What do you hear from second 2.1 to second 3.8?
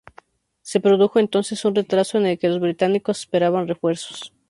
en el que los británicos esperaban